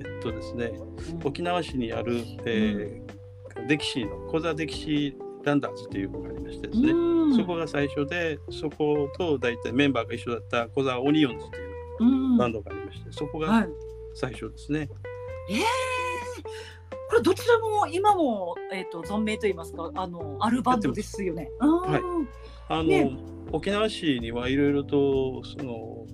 [0.00, 0.72] えっとですね
[1.20, 3.18] うん沖縄市にある、えー
[3.66, 11.70] デキシーの小座デキシーランダーズというのがありましてですね、うんそこが最初でそこと大体メンバーが一緒だった小座オニオンズという
[12.00, 13.68] うんバンドがありまして、そこがはい。
[14.14, 14.88] 最初ですね。
[15.50, 15.58] ええ
[17.08, 21.50] これどちらも今もえっ、と存命と言いますかあのあるバンドですよね。
[21.58, 22.00] はい。
[22.00, 22.28] うん。
[22.68, 23.16] あの、ね。
[23.50, 26.06] 沖縄市にはいろいろとその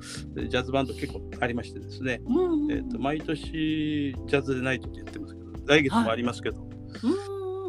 [0.49, 6.69] ジャズバンド結構ありましてですね、うんえー、と毎年ジャズナイトって言ってますけど来月もありますけど、うん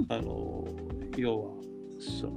[0.09, 0.67] あの
[1.17, 1.51] 要は
[1.99, 2.31] そう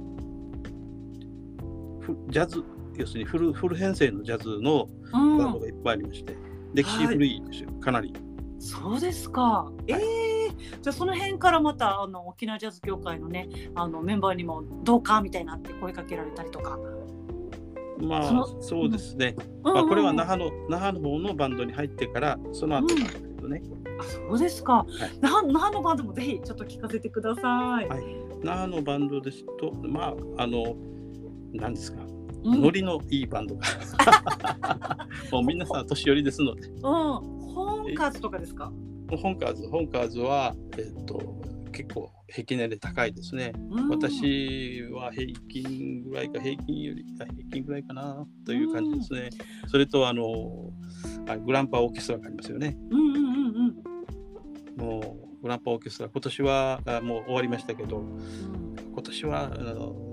[1.99, 2.63] ふジャズ
[2.97, 5.37] 要するにフルフル編成のジャズのうん。
[5.37, 6.37] バンドがいっぱいありまして、
[6.73, 8.13] 歴史古いですよ、かなり。
[8.59, 9.71] そうですか。
[9.87, 10.28] ええ
[10.91, 16.77] その辺からまたあの沖縄ジャズ協会のねあのメンバーにもどうかみたいなって声かけられたりとか。
[18.01, 28.03] まあそうですね、うん、まあ、これは那覇の那覇の方のバンドに入ってからその後なんだけどね、うん、あそうですか、はい、那覇のバンドもぜひちょっと聞かせてください、はい、
[28.41, 30.77] 那覇のバンドですとまああの
[31.51, 31.99] 何ですか。
[32.43, 33.65] ノリのいいバンドが。
[35.31, 36.67] もう皆さん年寄りですので。
[36.67, 38.71] うん、本カーズとかですか？
[39.17, 41.41] 本カーズ、本カーズは、えっと、
[41.71, 43.53] 結構平均年齢高いですね。
[43.89, 49.29] 私は平均ぐらいか、平均より平均ぐらいかなという感じですね。
[49.67, 50.71] それと、あの、
[51.45, 52.77] グランパオーケストラがありますよね。
[52.91, 53.83] うんうんうん
[54.77, 58.03] うん、もう、グランパオーケストラ、今年はもう終わりましたけど、
[58.93, 60.09] 今年は、あの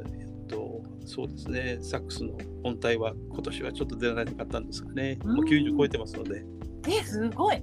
[1.06, 6.44] そうですね、サックスの本体は今年はちょっと出られなかったんですがね、もう90超えてますので。
[6.88, 7.62] え、すごい、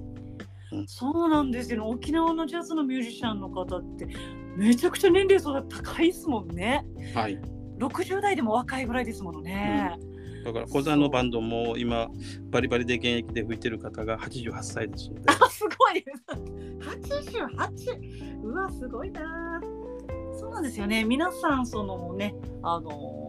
[0.72, 4.08] うん、そうなんですよ、沖縄のジャズのミュージシャンの方って
[4.56, 6.84] めちゃくちゃ年齢層が高いですもんね。
[7.14, 7.38] はい。
[7.78, 9.96] 60代でも若いぐらいですものね。
[10.00, 12.08] うんだから小座のバンドも今
[12.50, 15.32] バリバリで現役で吹いてる方が88歳ですので。
[15.32, 16.04] あすごい
[16.80, 18.42] !88!
[18.42, 19.60] うわすごいな。
[20.38, 21.02] そうなんですよね。
[21.04, 23.23] 皆さんそのねあの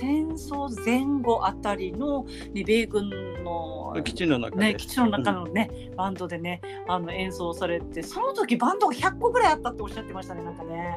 [0.00, 3.10] 戦争前後あたりの、ね、米軍
[3.44, 10.96] の基地の中ね、基地の中のね、うん、バンドでねあの演奏されてその時バンドが100個ぐらいあったっておっしゃってましたねなんかね。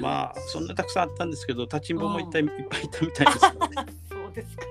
[0.00, 3.52] まあそんなたくさんあったんですけど立ちんぼもいっぱいいっぱいいたみたいです、ね、
[4.10, 4.64] そうですか。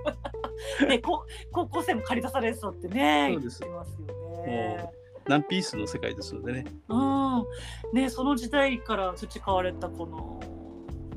[0.88, 4.90] ね、こ高校生も借り出されそうってねそうですますよね。
[5.26, 6.66] 何ピースの世界ですのでね。
[6.90, 7.46] うん、
[7.94, 10.42] ねその時代から培われたこの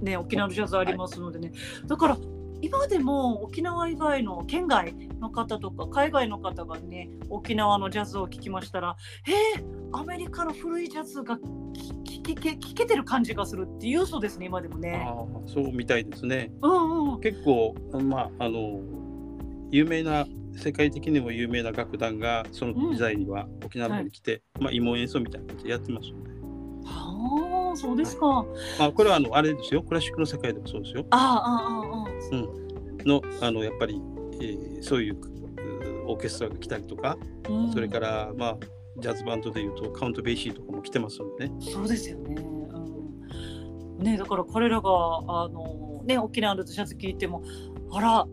[0.00, 2.18] ね、沖縄のジャズありますのでね、はい、だから
[2.62, 11.42] 今でも沖縄以外の県外の方とか海外の方がね沖縄のジャズを聴きましたらえー、アメリカの古いジャズが聴
[12.22, 15.06] け聞けてる感じがするっていうそうですね今でもね。
[15.06, 15.14] あ
[15.46, 16.50] そうみたいですね。
[16.62, 18.80] うんうん、結構まああの
[19.70, 26.25] 有名な世界的にも有名な楽団がその時代には沖縄に来て、うんはい、まあ、慰問演奏みたいな感じでやってますので。
[26.86, 28.26] はあそうですか。
[28.26, 28.44] は
[28.80, 31.06] い、あこれはあのあれですよクラシックの世界でもそうですよ。
[31.10, 32.26] ああああああ。
[32.32, 34.00] うん、のあのやっぱり、
[34.40, 35.16] えー、そういう
[36.06, 37.18] オーケストラが来たりとか、
[37.48, 38.56] うん、それからまあ
[38.98, 41.54] ジャズバンドでいうとカウント・ベイシーとかも来てますのでね。
[41.60, 42.36] そうですよね。
[43.98, 47.42] うん、ねだから彼らがあのね沖縄のジャズ聴いても
[47.92, 48.26] あら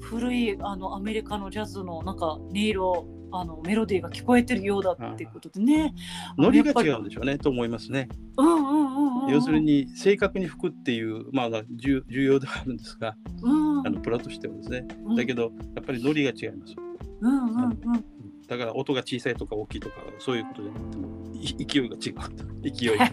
[0.00, 5.94] 古いあのアメリカのジャズのなんか音色あのメロディーが聞こえてるようだっていうことでね。
[6.38, 8.08] ノリが違うんでしょうねと思いますね。
[8.36, 14.86] うんうんうんうん、要するに正確に吹くっていうまあ重要ではあるんですが、うん、あのプラとしてはですね。
[15.16, 16.74] だけどやっぱりノリが違います。
[17.20, 18.04] うんうんうん。
[18.46, 22.98] だから音が小さいとか大きいとかそういうことじゃなくても勢いが違う勢い。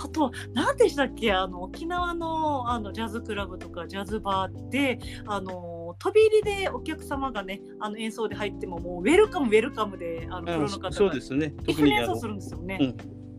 [0.00, 1.32] あと何でしたっけ？
[1.32, 11.52] あの沖縄のあのジャズクラブとかジャズバーってあの飛び入りでお客様がねあの演奏で入ってももうウェルカムウェルカムであのプロの方がそうですね。
[11.66, 12.78] 特に演奏するんですよね。
[12.80, 12.84] う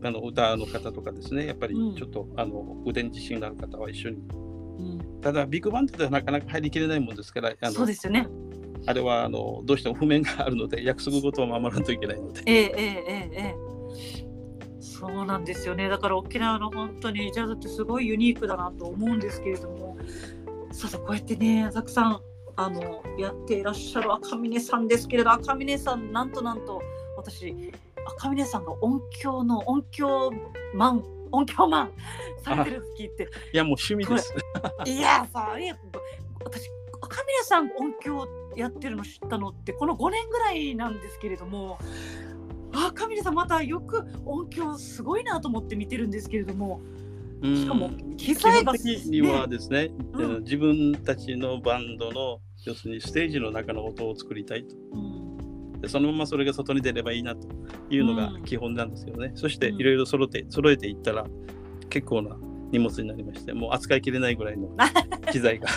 [0.04, 0.06] ん。
[0.06, 1.46] あの歌の方とかですね。
[1.46, 8.28] やっぱりちょっと、うん、あの腕に自信がある方は一緒に、うん、ただビッグバンドではなかなか入りきれないもんですからあのそうですよね。
[8.86, 12.42] あれはあのどうしても譜面があるので約束事を守らないといけないので。
[12.46, 13.70] ええええええ
[14.80, 15.88] そうなんですよね。
[15.88, 19.96] だから沖縄の本当にジャズってすごいユニークだなと思うんですけれども。
[20.72, 22.20] そうそうこうやってねたくさん
[22.60, 26.82] あのやっていらっしゃる赤嶺さんですけれど赤嶺さんなんとなんと
[27.16, 27.72] 私
[28.18, 30.30] 赤嶺さんが音響の音響
[30.74, 31.92] マン音響マン
[32.44, 34.34] されてるって聞いていやもう趣味です
[34.84, 35.76] いやさいや
[36.44, 36.68] 私
[37.00, 41.78] 赤嶺さん音響やってるの知ったのってこの5年ぐらいなんですけれども
[42.72, 46.80] あカミラさんまたよく音響すごいなと思って見てるんですけれども。
[47.42, 57.48] しかも機材が、ね、基本的にはですね、うん、自分たちのバンドの要するにステージの中の音を作りたいと、うん、でそのままそれが外に出ればいいなと
[57.88, 61.26] いうのが基本なんですよね、うん、そしていろいろ揃って揃えていったら
[61.88, 62.36] 結構な
[62.70, 64.68] 荷物になりましてもう扱いきれないぐらいの
[65.32, 65.68] 機材が。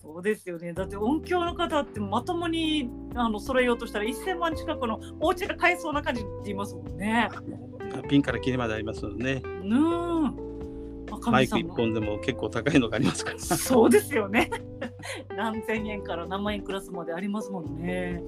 [0.00, 0.72] そうですよね。
[0.72, 7.28] だって音響の方ってまともにあの揃えようとしたら1000万近くのお家が買えそうな感じって言いますもんね。
[8.08, 9.42] ピンからキリまでありますのでね。
[9.44, 10.51] うん
[11.30, 13.38] マイク1本でも結構高いのがありますから。
[13.38, 14.50] そうですよね。
[15.36, 18.22] 何千円から何万円クラスまでありますもんね。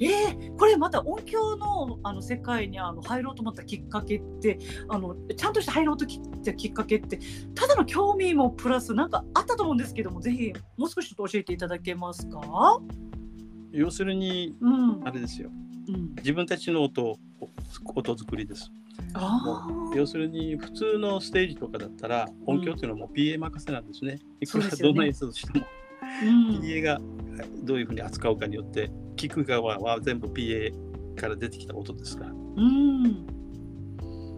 [0.00, 7.20] えー、これまた音響のあの世界にあの入ろうと思ったきっかけってあのちゃんとして入ろうときったきっかけって
[7.54, 12.80] ただの興味もプラスなんかあったと思うんですけどもぜひもう少しちょっと教えていただけますか？
[13.70, 15.06] 要するに、うん。
[15.06, 15.50] あれですよ。
[15.88, 16.14] うん。
[16.16, 17.18] 自分たちの音を
[17.94, 18.70] 音作りです
[19.94, 24.18] 要するに普通のステージとかだったら音響っていうのはもう PA 任せなんですね。
[24.40, 25.64] いくらどんな演奏しても、
[26.22, 26.60] うん。
[26.60, 27.00] PA が
[27.62, 32.30] どういうふうに扱うかによって聞く側は全部 PA から出てきた音ですから。
[32.30, 33.26] うん。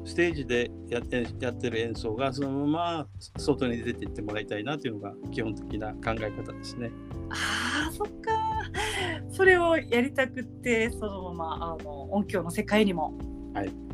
[0.05, 3.07] ステージでやってやってる演奏がそのまま
[3.39, 6.91] 外に出ていってもらいたいなというのが基本的な考え方ですね。
[7.31, 8.31] あーそっか。
[9.31, 13.17] それをやりたくってそのままあの音響の世界にも。
[13.55, 13.86] はい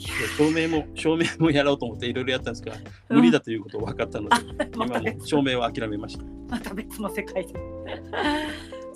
[0.00, 2.72] 照明も照明もやろうと思っていろいろやったんですが
[3.08, 4.36] 無理だということを分かったので、
[4.74, 6.24] 今も別照明は諦めました。
[6.48, 7.52] また別の世界で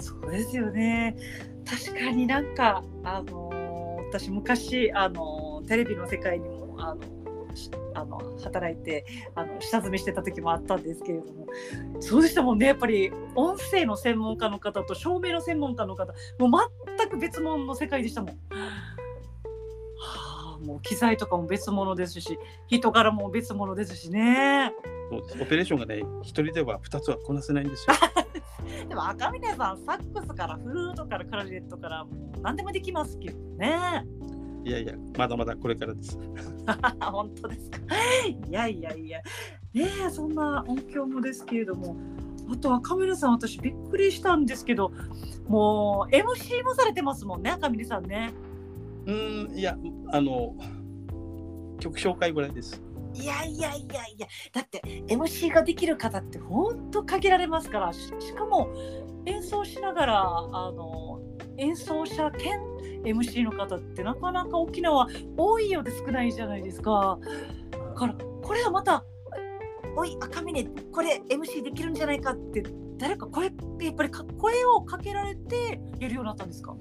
[0.00, 1.14] そうですよね。
[1.64, 3.54] 確かになんかあのー
[4.08, 7.02] 私昔あのーテレビの世界にもあの
[7.54, 11.46] しあの働いてあの下積みしてた時もあったんですけれども
[12.00, 12.66] そうでしたもんね。
[12.66, 16.50] やっぱり音声の専門家の方と照明の専門家の方もう
[16.98, 18.38] 全く別物の世界でしたもん。
[20.64, 24.72] はあ、もう機材とかも別物ですし人柄も別物ですしね。
[25.11, 27.94] そうですオペレーションがね一人では2つはこなせないんですよ。
[28.88, 34.07] でも赤嶺さんサックスからフルートからクラリネットからもう何でもできますけどね。
[34.64, 36.18] いやいやまだまだこれからです。
[37.00, 37.79] 本当ですか。
[38.27, 39.20] いやいやいや。
[39.74, 41.96] ねえそんな音響もですけれども。
[42.50, 44.92] あと赤嶺さん私びっくりしたんですけど
[45.48, 48.33] もう MC もされてますもんね赤嶺さんね。
[49.07, 49.77] うーんいや
[50.14, 50.55] あの
[51.81, 52.81] 曲紹介ぐらいです。
[53.14, 58.68] いやいやいやいやだって MC ができる方って本当限られますからしかも
[59.27, 61.20] 演奏しながらあの
[61.59, 62.61] 演奏者兼
[63.05, 67.18] MC の方ってなかなか沖縄多いようで少ないじゃないですか。
[67.72, 69.05] だからこれはまた
[69.96, 72.62] 「おい赤嶺これ MC できるんじゃないか」って
[72.98, 76.77] 誰かこれってやっぱり声をかけられてやるようになったんですか？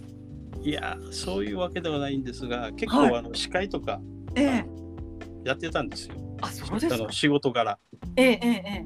[0.63, 3.99] いやそういうわけではないんですが結構、はいあの司会とか
[4.35, 4.65] ええ。
[5.43, 6.15] やってたんですよ。
[6.41, 6.95] あそうですか。
[6.95, 7.77] あの仕事柄。
[8.15, 8.85] ええええええ。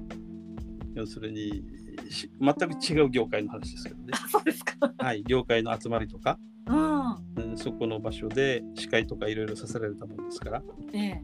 [0.95, 1.63] 要するに
[2.09, 4.05] し全く違う業界の話ですけどね。
[4.11, 4.91] あそうですか。
[4.97, 7.51] はい業界の集まりとか、うん。
[7.51, 10.63] うんそこの場所で司会とかいろいろさせられたもんですから。
[10.93, 11.21] ええ。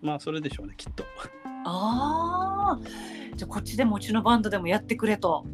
[0.00, 1.04] まあそれでしょうねきっと。
[1.64, 2.80] ああ、
[3.36, 5.44] じゃあこっちでもうちのバンドでもやってくれと。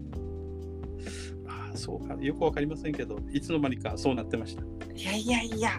[1.78, 4.62] そうかよくわかりませんけどいつの間にかそうなってました。
[4.94, 5.70] いやいやいや、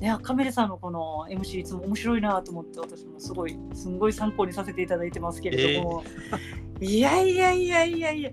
[0.00, 6.04] ね、カメレさんのこの MC いつも面白いなと思って私もすごいすんごい参考にさせていただいてますけれども、
[6.80, 8.30] いやいやいやいやいや。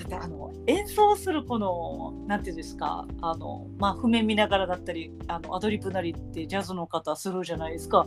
[0.00, 8.06] だってあの演奏するこのなんていうんですかあの、まあ、譜面見ながらだったりあのアドリブなりってジャズの方するじゃないですか。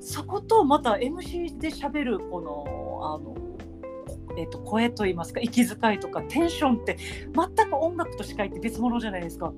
[0.00, 3.45] そことまた MC で喋るこのあの
[4.36, 6.96] えっと声といいますか息遣いとかテンションって
[7.34, 9.52] 全く音楽と司会って別物じゃないですか。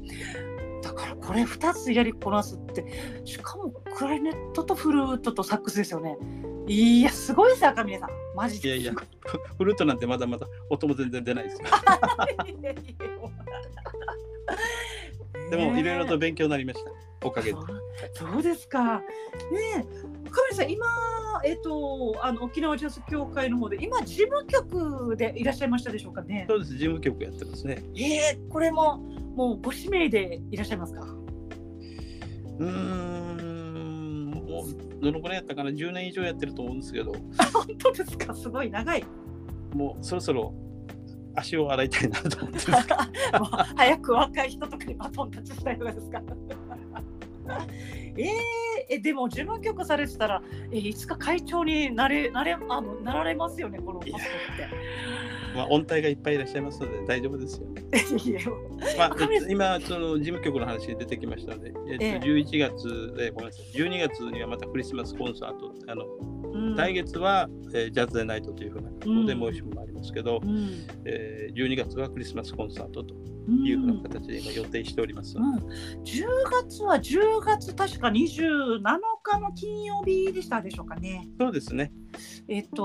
[0.82, 6.16] だからこれ2つやりこなすってしかもクラリネットとフルートとサックスですよね。
[6.66, 8.68] いやすごいですよ赤嶺さんマジで。
[8.68, 11.68] いやいやフ フルートなんてまだまだ音も全然出ないですよ。
[15.50, 16.90] でもいろいろと勉強になりました
[17.26, 17.58] おかげで。
[18.12, 18.98] そうですか。
[18.98, 19.04] ね
[19.78, 19.82] え、
[20.30, 20.86] カメラさん、今、
[21.44, 26.46] えっ、と、あの沖縄ジャズ協会の方で、今事務局でいらっしゃいましたでしょうかね。
[26.48, 27.82] そうです事務局やってますね。
[27.96, 28.02] え
[28.34, 31.02] えこれも、もうご指名でいらっしゃいますか？
[32.60, 33.27] うーん
[34.62, 39.04] もうどのくらいやったかな？10年以上やってると思うんですけど本当ですか、すごい長い。
[39.74, 40.54] もうそろそろ
[41.34, 42.58] 足を洗いたいなと思って
[43.76, 46.22] 早く若い人とかにバトンタッチしたいとかですか？
[48.16, 48.26] えー、
[48.90, 50.42] えでも事務局されてたら、
[50.72, 54.24] えいつか会長になれなれあのなられますよねこのポストって。
[55.54, 57.66] まあ音体がいっぱいいらっしゃいますので大丈夫ですよ。
[58.98, 59.16] まあ
[59.48, 63.76] 今その事務局の話出てきましたので、えっとええ11月でごめんなさい。
[63.76, 66.04] 12月にはまたクリスマスコンサートあの、
[66.52, 66.76] うん。
[66.76, 69.26] 来月は、えージャズ・デ・ナイトというふうなうん。
[69.26, 73.14] デモーションもありますけど、うんえー12月はクリスマスコンサートと
[73.48, 75.36] うんいうふうな形で今予定しております。
[75.38, 76.26] うん、10
[76.66, 78.80] 月は10月確か27
[79.24, 81.26] 日の金曜日でしたでしょうかね。
[81.40, 81.90] そうですね。
[82.46, 82.84] えっ、と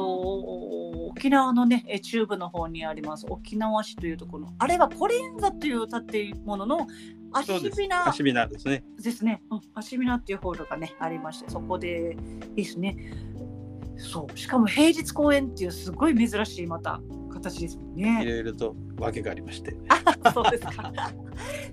[1.09, 6.87] 沖縄のねえ中部の方にあります沖縄市というところあれはコレンザという建物の
[7.33, 8.83] アシビナアシビナーですね。
[9.01, 9.41] ですね。
[9.51, 12.15] うん、アシビナっていうホールがねありましてそこで
[12.55, 12.95] ですね。
[13.97, 16.99] そうしかも平日公演っていうすごい珍しいまた
[17.31, 18.23] 形ですもんいね。
[18.25, 19.75] ろいろと訳がありまして。
[20.33, 20.91] そうですか。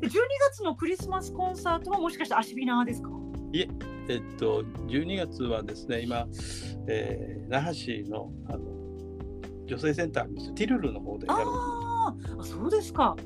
[0.01, 0.11] で12
[0.51, 3.11] 月のクリスマスコンサートはもしかしてアシビナーですか？
[3.53, 6.27] えっと、12月はですね、今、
[6.89, 8.59] えー那覇市のあの
[9.67, 13.17] 女性センターティルルの方でやろうと思ってあーあそうですか。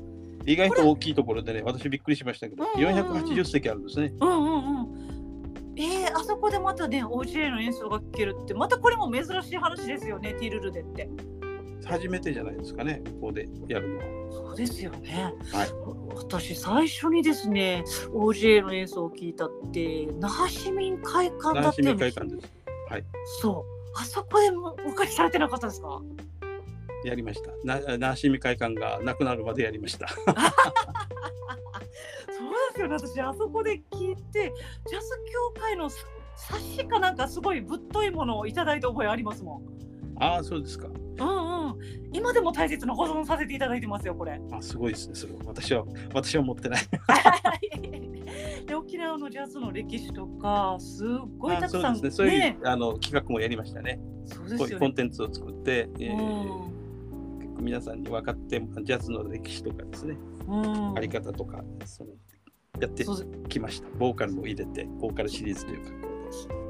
[0.45, 4.13] 意外と大きいところでね、私びっくりしましたけど、うんうんうん480席あるんですね。
[4.19, 5.14] うんうんうん。
[5.77, 11.09] えー、あそこでまたね OGA の演奏が聴けるってまたこれも珍しい話ですよねティルルデって。
[11.85, 14.03] 初めてじゃないですかね、ここでやるのは。
[14.31, 15.33] そうですよね。
[15.51, 15.69] はい
[16.15, 22.49] 私最初にですね OGA の演奏を聞いたって那覇市民会館だって民会館です。
[23.41, 23.65] そ
[23.95, 26.01] うあそこでもお借りされてなかったですか？
[27.07, 27.51] やりました。
[27.63, 30.07] な那覇市民会館がなくなるまでやりました。
[30.15, 30.25] そう
[32.73, 34.53] ですよね私あそこで聞いて
[34.87, 35.07] ジャズ
[35.55, 39.75] 協会の冊子かなんかすごいぶっといものをいただいた覚えありますもん。
[40.17, 40.87] ああ、そうですか。
[40.87, 41.79] うんうん、
[42.13, 44.39] 今でも大切な保存させていただいてますよこれ。
[44.51, 45.39] あすごいですね、それは。
[45.45, 46.81] 私は、私は持ってない。
[48.65, 52.29] で 沖縄のジャズの歴史とかすっごいあたくさんそうですね。
[52.29, 53.99] そういう、ねあの企画もやりましたね。
[54.25, 54.93] そうですよねコン。
[54.93, 56.74] テンツを作って、えーうん
[57.55, 62.11] 結構皆さんに分かって、ジャズの歴史とかですね、うんあり方とか、その
[62.79, 63.05] やって
[63.47, 63.87] きました。
[63.97, 65.91] ボーカルも入れて、ボーカルシリーズというか。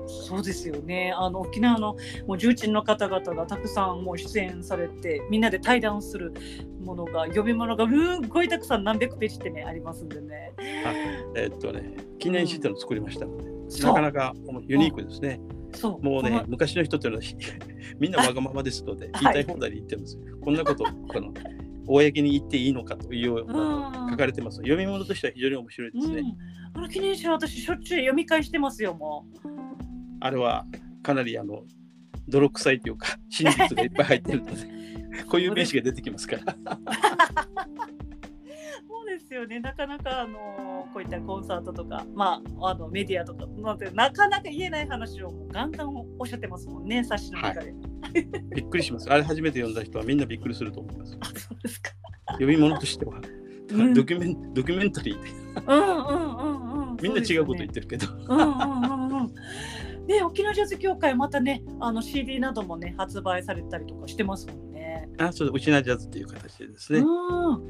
[0.08, 1.96] そうですよねあの沖縄の
[2.28, 6.32] もう重鎮の方々がたくさんもう出演されてみんなで対談する
[6.80, 10.54] ものが読み物がすっごいたくさん何百ページってねありますんでね。
[11.36, 14.34] えーっとね、記念シートの作りましたので、そうなかなか
[14.68, 15.40] ユニークですね。
[15.76, 17.26] そうもうね昔の人っていうのは
[18.00, 20.24] みんなわがままですので、言いたい放題に言ってるんですよ。
[20.42, 21.34] こんなこと、この
[21.88, 24.58] 公に言っていいのかというようなうん書かれてます。
[24.58, 26.20] 読み物としては非常に面白いですね。
[26.20, 29.48] うん、あの記念誌は私しょっちゅう読み返してますよもう。
[30.20, 30.66] あれは
[31.04, 31.64] かなりあの
[32.28, 34.54] 泥臭いというか、真実がいっぱい入ってるので、
[35.30, 36.56] こういう名詞が出てきますから。
[39.18, 45.90] ですよねなかなかあのこういったコンサートとか、まあ、あのメディアとかなんてなかなか言えない話をガンガン
[46.20, 47.74] おっしゃってますもんね冊子の中で。
[48.54, 49.12] びっくりします。
[49.12, 51.18] あれ初めて読んだ人はみんなびっくりすると思います。
[51.20, 51.92] あそうですか。
[52.28, 53.20] 読み物としては、
[53.72, 55.30] うんドキュメンドキュメンタリーで、
[55.68, 56.98] うんうんうんうん。
[57.02, 60.08] みんな違うこと言っってるけど、うんうんうんうん。
[60.08, 64.75] ね沖縄ジャズ協会またねあの CD などもね発売されたりとかしてますもんね。
[65.18, 67.68] あそうウチナジャズという形でですね、うん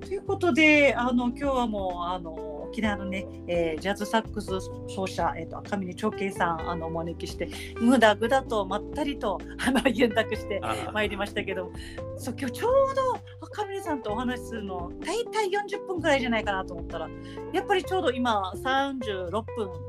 [0.00, 2.32] ということであの今日はもうあの
[2.68, 4.50] 沖縄のね、えージャズサックス
[4.88, 11.72] 奏者、えー、と赤嶺長慶さんあのお招きしてぐだぐだとまったりとあのユンタクしてあ参りましたけど
[12.16, 17.08] そう今日ちょうど赤嶺さんとお話しするの大体40分くらいじゃないかなと思ったら
[17.52, 19.44] やっぱりちょうど今36分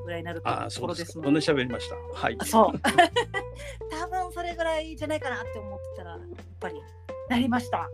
[0.05, 1.05] ぐらいになるとあころそうですか。
[1.05, 1.95] ですのこんな喋りました。
[2.13, 2.37] はい。
[2.43, 2.79] そう
[3.89, 6.19] 多分 それぐらいじゃないかなって思ってたらやっ
[6.59, 6.75] ぱり
[7.29, 7.77] なりました。
[7.77, 7.87] は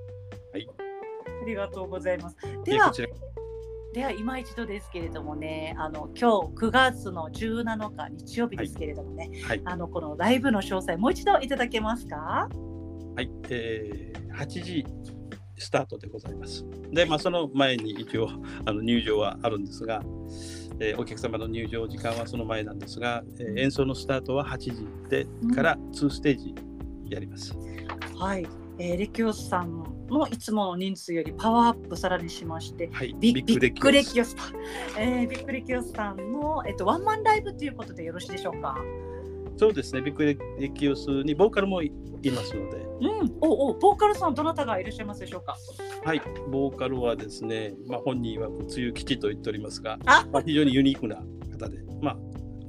[0.58, 0.68] い。
[1.44, 2.36] ありがとうございます。
[2.66, 2.92] では
[3.94, 12.50] では今一度ですけれどもねあの今日9月の17日日曜日ですけれどもね、はいあのこのライブの詳細もう一度いただけますか？
[13.16, 14.86] はい、えー、8時
[15.60, 16.66] スタートでございます。
[16.92, 18.30] で、まあ、その前に一応
[18.66, 20.02] あの入場はあるんですが、
[20.84, 26.56] えーお客様の入場時間はその前なんですが、えー演奏のスタートは8時でから2ステージ
[27.10, 27.54] やります。
[28.18, 28.48] はい、
[28.80, 34.14] えー、レキオスさんのいつもの人数よりパワーアップさらにしましてはい、ビビッグレス。
[34.14, 34.56] キオスさん、
[35.00, 38.76] えー、ビッグレキオスさんの、えっと、ワンマンライブということでよろしいでしょうか？
[39.58, 41.92] そうですね、ビッグレキオスにボーカルもい
[42.24, 45.58] いますので、うん、おお、ボーカルさんどなたがいらっしゃいますでしょうか？
[46.06, 46.22] はい、
[46.52, 51.16] ボーカルはですね、まあ、本人は梅雨吉と言っておりますが、あ、まあ、非常にユニークな
[51.52, 52.18] 方で、まあ、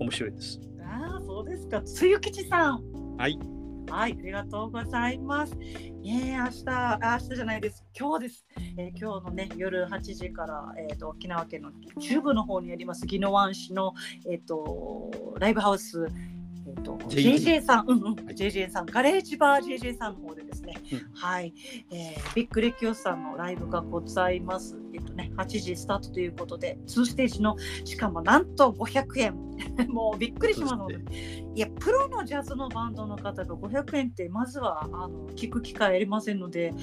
[0.01, 0.59] 面白いです。
[0.81, 1.83] あー、そうですか。
[1.83, 2.83] つゆきちさん。
[3.19, 3.39] はい、
[3.91, 5.55] はい、ありがとうございます。
[5.61, 7.85] えー、明日、あ明日じゃないです。
[7.99, 8.47] 今日です。
[8.79, 11.71] えー今日のね、夜8時から、えっ、と、沖縄県の
[12.01, 13.93] 中部の方にあります、宜野湾市の、
[14.31, 16.07] えっ、と、ライブハウス。
[16.67, 18.35] えっと、JJ さん、うんうん、はい。
[18.35, 21.01] JJ さん、ガレージバー JJ さんの方でですね、うん。
[21.15, 21.53] はい、
[21.91, 24.77] えー、ビッグレキオスさんのライブがございます。
[24.95, 29.53] えっとね、8時スタートということで、2ステージの、しかもなんと500円。
[29.89, 30.99] もうびっくりしますので、
[31.55, 36.75] いや、プロのジャズのバンドの方が500円って、まずはあの聞く機会ありませんので、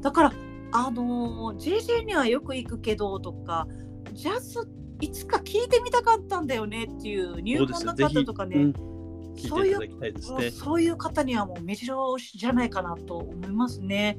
[0.00, 0.32] だから、
[0.72, 3.66] あのー JJ にはよく行くけどとか、
[4.12, 4.68] ジャズ
[5.00, 8.99] いつか聞いてみたかったんだよねっていう入門の方とかね、うん
[9.36, 10.50] 聞そういていただきたいですね。
[10.50, 14.18] そういう方にはもう目白押しじゃないかなと思いますね。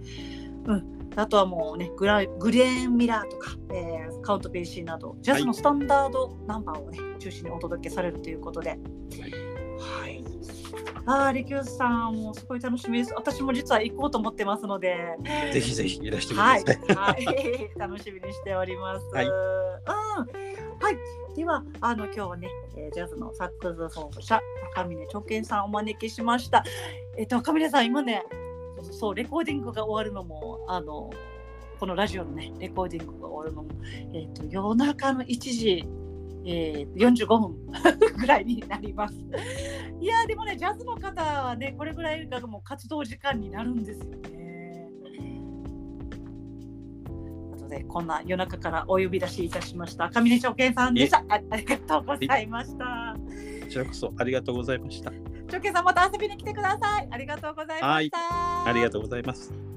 [0.65, 0.83] うん、
[1.15, 8.69] あとはもうねグラグレーン・ミラーとか、えーカウント・ベイシーなどジャズのスタンダードナンバーをね、中心にお届けされるということで。
[8.69, 8.75] は
[10.07, 10.23] い。
[11.05, 13.13] ああ、レキュースさんもすごい楽しみです。
[13.15, 14.95] 私も実は行こうと思ってますので。
[15.51, 16.77] ぜひぜひいらしてくだはい、さい。
[16.95, 19.05] はい、 楽しみにしております。
[19.07, 20.97] はいうん、はい、
[21.35, 22.49] では、あの、今日はね、
[22.93, 24.41] ジャズのサックス奏者、
[24.73, 26.63] 赤嶺長健さんをお招きしました。
[27.17, 28.23] えっ、と、赤嶺さん、今ね。
[28.91, 31.09] そう、レコーディングが終わるのも、あの。
[31.81, 33.69] このラジオのねレコーディングが終わるのも、
[34.13, 35.83] えーと、夜中の1時、
[36.45, 37.55] えー、45分
[38.21, 39.15] ぐらいになります。
[39.99, 44.40] いやでもねジャズの方はねこれぐらいがもう活動時間になるんですよね。
[47.71, 51.39] でこんな夜中からお呼び出しいたしました上根証券さんでしたあ。
[51.49, 53.15] ありがとうございました。
[53.15, 55.11] こちらこそありがとうございました。
[55.49, 57.07] 証券さんまた遊びに来てください。
[57.09, 58.65] ありがとうございました。
[58.65, 59.70] ありがとうございます。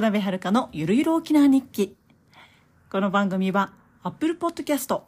[0.00, 1.94] 小鍋遥のゆるゆる沖縄日記。
[2.90, 4.98] この番組は Apple Podcast、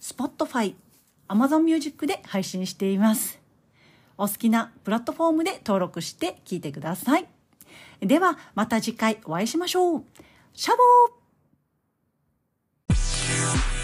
[0.00, 0.74] Spotify、
[1.28, 3.38] Amazon Music で配信しています。
[4.16, 7.28] お好きなプラットフォームで登録して聞いてください。
[8.00, 10.04] ではまた次回お会いしましょう。
[10.54, 13.79] シャボー